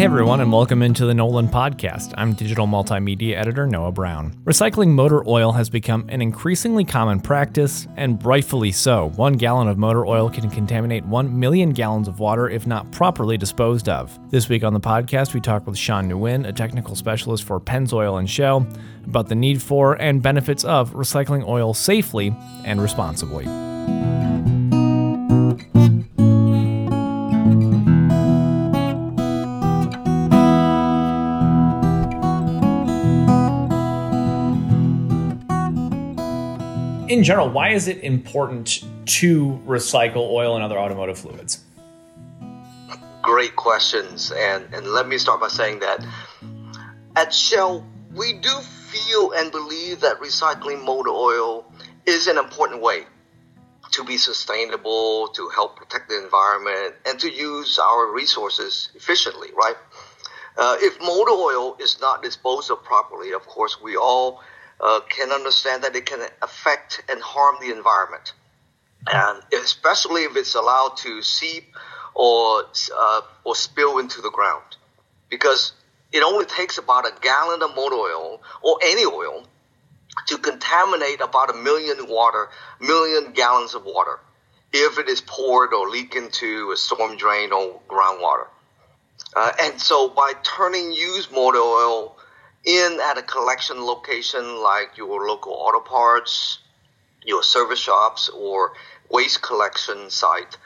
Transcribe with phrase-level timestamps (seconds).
[0.00, 2.14] Hey everyone, and welcome into the Nolan Podcast.
[2.16, 4.32] I'm digital multimedia editor Noah Brown.
[4.44, 9.10] Recycling motor oil has become an increasingly common practice, and rightfully so.
[9.16, 13.36] One gallon of motor oil can contaminate 1 million gallons of water if not properly
[13.36, 14.18] disposed of.
[14.30, 18.18] This week on the podcast, we talk with Sean Nguyen, a technical specialist for Pennzoil
[18.18, 18.66] and Shell,
[19.04, 23.69] about the need for and benefits of recycling oil safely and responsibly.
[37.10, 41.64] In general, why is it important to recycle oil and other automotive fluids?
[43.20, 44.30] Great questions.
[44.30, 46.06] And, and let me start by saying that
[47.16, 51.64] at Shell, we do feel and believe that recycling motor oil
[52.06, 53.06] is an important way
[53.90, 59.74] to be sustainable, to help protect the environment, and to use our resources efficiently, right?
[60.56, 64.40] Uh, if motor oil is not disposed of properly, of course, we all
[64.82, 68.32] uh, can understand that it can affect and harm the environment.
[69.10, 71.74] And especially if it's allowed to seep
[72.14, 72.64] or,
[72.96, 74.76] uh, or spill into the ground.
[75.28, 75.72] Because
[76.12, 79.46] it only takes about a gallon of motor oil or any oil
[80.26, 82.48] to contaminate about a million water,
[82.80, 84.18] million gallons of water
[84.72, 88.46] if it is poured or leak into a storm drain or groundwater.
[89.34, 92.16] Uh, and so by turning used motor oil
[92.64, 96.58] in at a collection location like your local auto parts,
[97.24, 98.72] your service shops, or
[99.10, 100.56] waste collection site,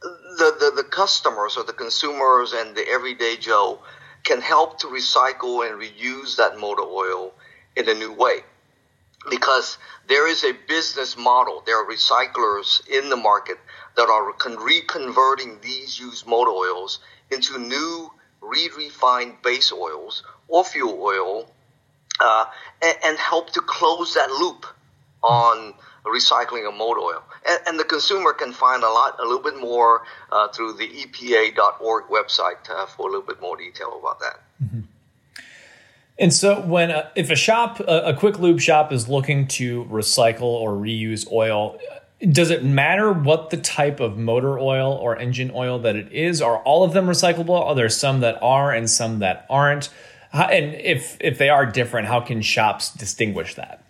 [0.00, 3.80] the, the, the customers or the consumers and the everyday Joe
[4.24, 7.32] can help to recycle and reuse that motor oil
[7.76, 8.40] in a new way.
[9.28, 13.58] Because there is a business model, there are recyclers in the market
[13.96, 18.10] that are reconverting these used motor oils into new
[18.66, 21.50] re-refined base oils or fuel oil
[22.20, 22.46] uh,
[22.82, 24.66] and, and, help to close that loop
[25.22, 25.74] on
[26.04, 27.22] recycling of motor oil.
[27.48, 30.02] And, and, the consumer can find a lot, a little bit more
[30.32, 34.40] uh, through the EPA.org website uh, for a little bit more detail about that.
[34.62, 34.80] Mm-hmm.
[36.18, 40.42] And so, when if a shop, a, a quick lube shop, is looking to recycle
[40.42, 41.78] or reuse oil,
[42.20, 46.42] does it matter what the type of motor oil or engine oil that it is?
[46.42, 47.60] Are all of them recyclable?
[47.60, 49.90] Are there some that are and some that aren't?
[50.32, 53.84] How, and if if they are different, how can shops distinguish that?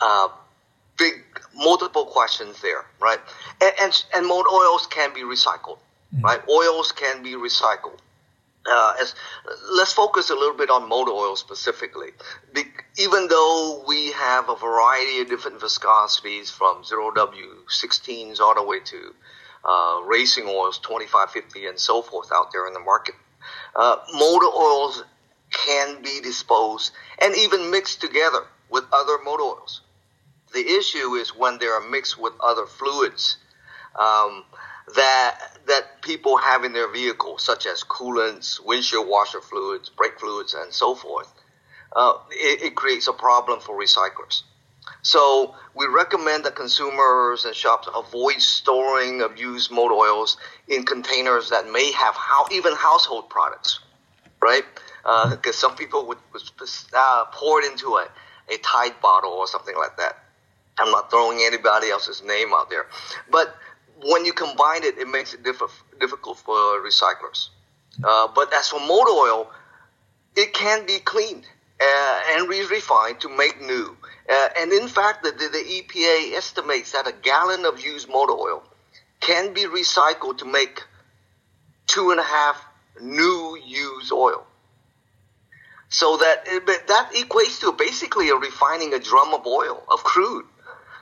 [0.00, 0.28] Uh,
[0.98, 1.24] big
[1.54, 3.20] multiple questions there, right?
[3.60, 5.78] And and, and motor oils can be recycled,
[6.14, 6.24] mm-hmm.
[6.24, 6.40] right?
[6.48, 7.98] Oils can be recycled
[8.70, 9.14] uh, as,
[9.72, 12.10] let's focus a little bit on motor oil specifically.
[12.52, 12.64] Be,
[12.98, 19.14] even though we have a variety of different viscosities from 0W16s all the way to
[19.64, 23.14] uh, racing oils, 25, 50, and so forth out there in the market,
[23.74, 25.04] uh, motor oils
[25.52, 29.82] can be disposed and even mixed together with other motor oils.
[30.52, 33.38] The issue is when they are mixed with other fluids.
[33.98, 34.44] Um,
[34.94, 40.54] that that people have in their vehicles, such as coolants, windshield washer fluids, brake fluids,
[40.54, 41.32] and so forth,
[41.94, 44.42] uh, it, it, creates a problem for recyclers.
[45.02, 51.50] So we recommend that consumers and shops avoid storing of used motor oils in containers
[51.50, 53.78] that may have how, even household products,
[54.40, 54.64] right?
[55.02, 56.42] Because uh, some people would, would
[56.94, 58.08] uh, pour it into a,
[58.52, 60.18] a Tide bottle or something like that.
[60.78, 62.86] I'm not throwing anybody else's name out there,
[63.30, 63.54] but
[64.04, 67.48] when you combine it, it makes it diff- difficult for recyclers.
[68.02, 69.50] Uh, but as for motor oil,
[70.36, 71.46] it can be cleaned
[71.80, 73.96] uh, and re- refined to make new.
[74.28, 78.62] Uh, and in fact, the, the, EPA estimates that a gallon of used motor oil
[79.20, 80.82] can be recycled to make
[81.86, 82.64] two and a half
[83.00, 84.46] new used oil.
[85.88, 86.44] So that
[86.88, 90.46] that equates to basically a refining a drum of oil of crude.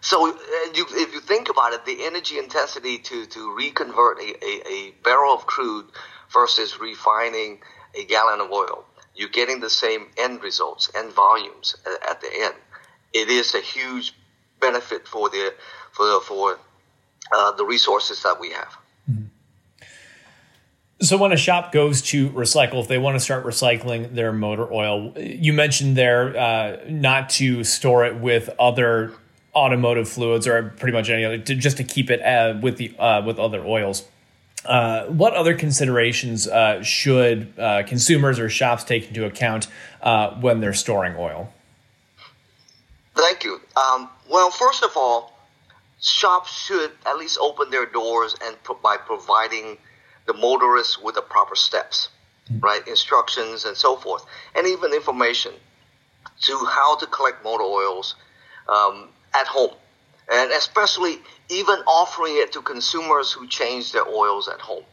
[0.00, 0.32] So uh,
[0.74, 4.90] you, if you think about it, the energy intensity to, to reconvert a, a, a,
[5.02, 5.86] barrel of crude
[6.32, 7.60] versus refining
[7.94, 8.84] a gallon of oil,
[9.14, 12.54] you're getting the same end results and volumes at, at the end.
[13.12, 14.14] It is a huge
[14.60, 15.54] benefit for the
[15.92, 16.58] for the, for
[17.32, 18.76] uh, the resources that we have.
[19.10, 19.24] Mm-hmm.
[21.00, 24.72] So when a shop goes to recycle, if they want to start recycling their motor
[24.72, 29.12] oil, you mentioned there uh, not to store it with other
[29.54, 32.96] automotive fluids or pretty much any other, to, just to keep it uh, with the
[32.98, 34.04] uh, with other oils.
[34.64, 39.68] Uh, what other considerations uh, should uh, consumers or shops take into account
[40.02, 41.52] uh, when they're storing oil?
[43.14, 43.60] Thank you.
[43.76, 45.38] Um, well, first of all,
[46.00, 49.78] shops should at least open their doors and pro- by providing
[50.26, 52.08] the motorists with the proper steps.
[52.50, 52.60] mm-hmm.
[52.60, 52.86] right?
[52.86, 54.24] Instructions and so forth,
[54.54, 55.52] and even information
[56.42, 58.14] to how to collect motor oils
[58.68, 59.74] um, at home,
[60.30, 64.84] and especially even offering it to consumers who change their oils at home,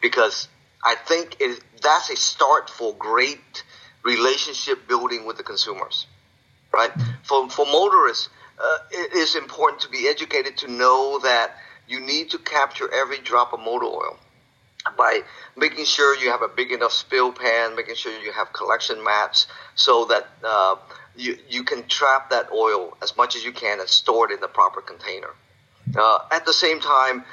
[0.00, 0.48] because
[0.84, 3.64] I think it, that's a start for great
[4.04, 6.06] relationship building with the consumers,
[6.72, 6.90] right?
[7.22, 8.28] For for motorists,
[8.62, 11.56] uh, it is important to be educated to know that
[11.86, 14.18] you need to capture every drop of motor oil
[14.96, 15.20] by
[15.56, 19.46] making sure you have a big enough spill pan, making sure you have collection mats
[19.74, 20.76] so that uh,
[21.16, 24.40] you, you can trap that oil as much as you can and store it in
[24.40, 25.30] the proper container.
[25.96, 27.24] Uh, at the same time,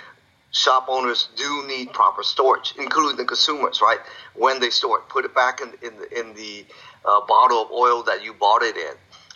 [0.51, 3.99] shop owners do need proper storage, including the consumers, right?
[4.35, 6.65] When they store it, put it back in, in the, in the
[7.05, 8.93] uh, bottle of oil that you bought it in.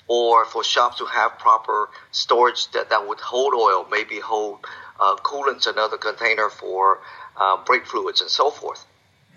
[0.09, 4.59] Or for shops to have proper storage that, that would hold oil, maybe hold
[4.99, 6.99] uh, coolants, another container for
[7.37, 8.85] uh, brake fluids, and so forth.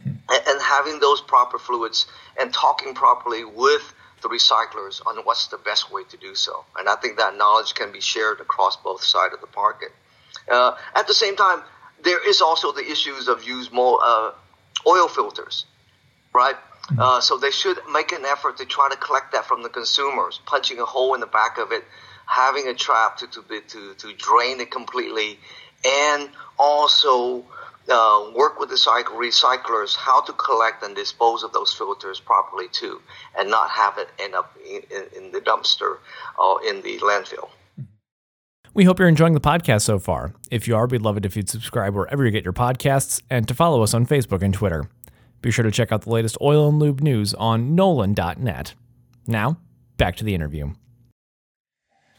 [0.04, 2.06] And, and having those proper fluids
[2.40, 6.64] and talking properly with the recyclers on what's the best way to do so.
[6.78, 9.90] And I think that knowledge can be shared across both sides of the market.
[10.50, 11.62] Uh, at the same time,
[12.02, 14.32] there is also the issues of used more uh,
[14.86, 15.66] oil filters,
[16.32, 16.56] right?
[16.86, 17.00] Mm-hmm.
[17.00, 20.40] Uh, so they should make an effort to try to collect that from the consumers,
[20.46, 21.84] punching a hole in the back of it,
[22.26, 25.38] having a trap to to to, to drain it completely,
[25.84, 26.28] and
[26.58, 27.44] also
[27.88, 32.68] uh, work with the cycle recyclers how to collect and dispose of those filters properly
[32.68, 33.00] too,
[33.36, 35.98] and not have it end up in, in, in the dumpster
[36.38, 37.48] or in the landfill.
[38.74, 40.34] We hope you're enjoying the podcast so far.
[40.50, 43.48] If you are, we'd love it if you'd subscribe wherever you get your podcasts and
[43.48, 44.88] to follow us on Facebook and Twitter.
[45.42, 48.74] Be sure to check out the latest oil and lube news on Nolan.net.
[49.26, 49.58] Now,
[49.96, 50.72] back to the interview.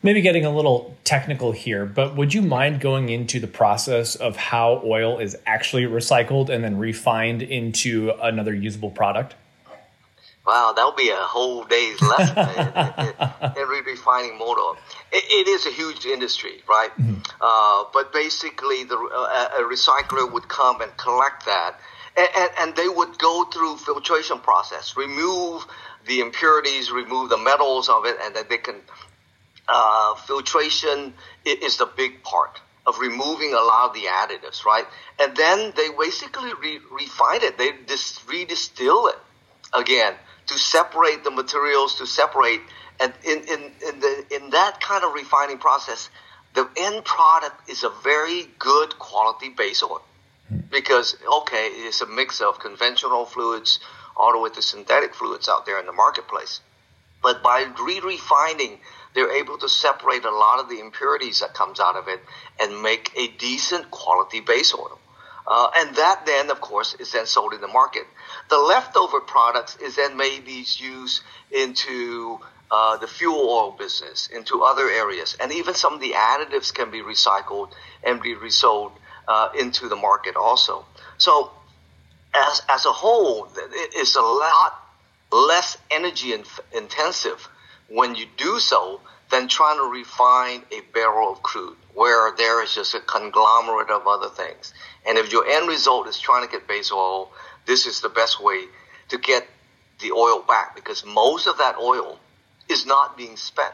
[0.04, 4.36] Maybe getting a little technical here, but would you mind going into the process of
[4.38, 9.36] how oil is actually recycled and then refined into another usable product?
[10.48, 14.80] Wow, that would be a whole day's lesson in, in, in, refining motor.
[15.12, 16.90] It, it is a huge industry, right?
[16.98, 17.20] Mm-hmm.
[17.42, 21.78] Uh, but basically, the, uh, a recycler would come and collect that,
[22.18, 25.66] and, and, they would go through filtration process, remove
[26.08, 28.76] the impurities, remove the metals of it, and then they can
[29.68, 31.14] uh, filtration
[31.46, 34.86] is the big part of removing a lot of the additives, right?
[35.20, 37.58] And then they basically re- refine it.
[37.58, 39.18] They dis- redistill it
[39.74, 40.14] again
[40.48, 42.62] to separate the materials, to separate,
[43.02, 46.10] and in, in, in, the, in that kind of refining process,
[46.54, 50.02] the end product is a very good quality base oil.
[50.72, 53.80] Because, okay, it's a mix of conventional fluids
[54.16, 56.62] all the way to synthetic fluids out there in the marketplace.
[57.22, 58.80] But by re-refining
[59.18, 62.20] they're able to separate a lot of the impurities that comes out of it
[62.60, 65.00] and make a decent quality base oil.
[65.48, 68.04] Uh, and that then, of course, is then sold in the market.
[68.50, 72.40] The leftover products is then maybe used into
[72.70, 76.92] uh, the fuel oil business, into other areas, and even some of the additives can
[76.92, 77.72] be recycled
[78.04, 78.92] and be resold
[79.28, 80.86] uh, into the market also.
[81.18, 81.52] So,
[82.34, 84.84] as as a whole, it is a lot
[85.32, 86.34] less energy
[86.74, 87.48] intensive
[87.90, 92.76] when you do so than trying to refine a barrel of crude where there is
[92.76, 94.74] just a conglomerate of other things.
[95.08, 97.32] And if your end result is trying to get base oil,
[97.66, 98.66] this is the best way
[99.10, 99.48] to get
[100.00, 102.20] the oil back because most of that oil
[102.70, 103.74] is not being spent.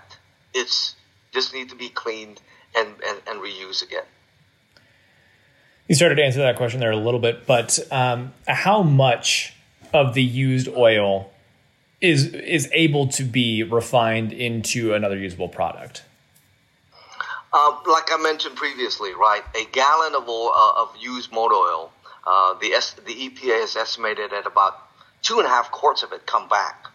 [0.54, 0.96] It's
[1.34, 2.40] just need to be cleaned
[2.76, 4.06] and, and, and reused again.
[5.94, 9.54] You started to answer that question there a little bit, but um, how much
[9.94, 11.32] of the used oil
[12.02, 16.02] is is able to be refined into another usable product?
[17.54, 19.44] Uh, like I mentioned previously, right?
[19.54, 21.94] A gallon of oil, uh, of used motor oil,
[22.26, 24.80] uh, the S, the EPA has estimated at about
[25.22, 26.88] two and a half quarts of it come back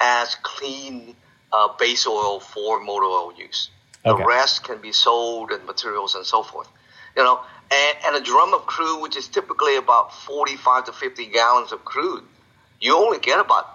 [0.00, 1.14] as clean
[1.52, 3.68] uh, base oil for motor oil use.
[4.06, 6.70] The rest can be sold and materials and so forth.
[7.16, 7.40] You know,
[7.70, 11.84] and, and a drum of crude, which is typically about 45 to 50 gallons of
[11.84, 12.24] crude,
[12.80, 13.66] you only get about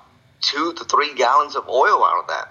[0.42, 2.50] two to three gallons of oil out of that.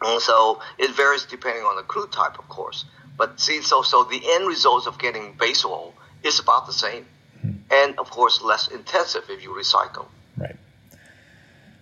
[0.00, 2.84] And so it varies depending on the crude type, of course.
[3.16, 7.04] But see, so so the end result of getting base oil is about the same,
[7.36, 7.50] mm-hmm.
[7.70, 10.06] and of course less intensive if you recycle.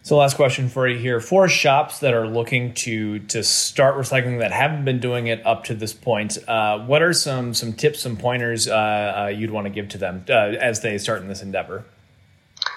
[0.07, 4.39] So, last question for you here: for shops that are looking to to start recycling
[4.39, 8.03] that haven't been doing it up to this point, uh, what are some some tips,
[8.03, 11.27] some pointers uh, uh, you'd want to give to them uh, as they start in
[11.27, 11.85] this endeavor?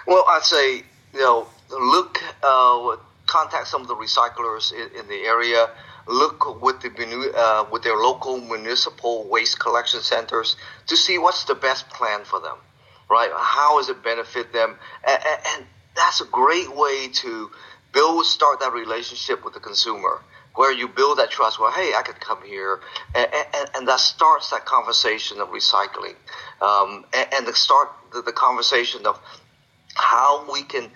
[0.07, 0.77] Well, I'd say
[1.13, 2.95] you know look, uh,
[3.27, 5.69] contact some of the recyclers in, in the area.
[6.07, 6.89] Look with the
[7.37, 10.55] uh, with their local municipal waste collection centers
[10.87, 12.57] to see what's the best plan for them.
[13.07, 13.29] right?
[13.35, 14.77] How does it benefit them?
[15.07, 15.23] And,
[15.55, 15.65] and
[15.95, 17.51] that's a great way to
[17.93, 20.21] build, start that relationship with the consumer
[20.55, 21.59] where you build that trust.
[21.59, 22.81] Well, hey, I could come here,
[23.15, 26.15] and, and, and that starts that conversation of recycling,
[26.61, 29.19] um, and, and start the, the, conversation of
[29.95, 30.91] how we can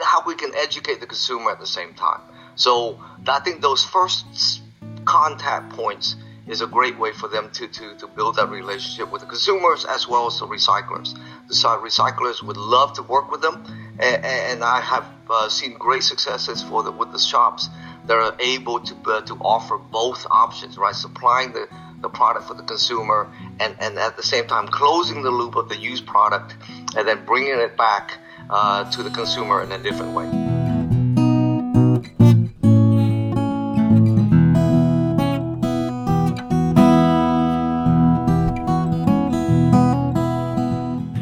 [0.00, 2.20] how we can educate the consumer at the same time.
[2.56, 4.62] So I think those first
[5.04, 9.20] contact points is a great way for them to, to, to build that relationship with
[9.20, 11.14] the consumers as well as the recyclers.
[11.48, 13.64] The recyclers would love to work with them,
[13.98, 17.68] and, and I have uh, seen great successes for the, with the shops
[18.06, 20.94] that are able to uh, to offer both options, right?
[20.94, 21.66] Supplying the,
[22.00, 25.68] the product for the consumer, and, and at the same time closing the loop of
[25.68, 26.54] the used product,
[26.96, 30.45] and then bringing it back uh, to the consumer in a different way.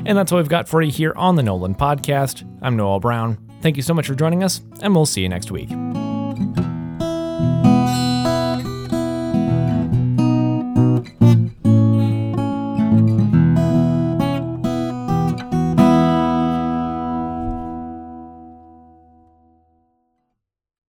[0.06, 2.44] And that's what we've got for you here on the Nolan Podcast.
[2.62, 3.38] I'm Noel Brown.
[3.62, 5.70] Thank you so much for joining us, and we'll see you next week.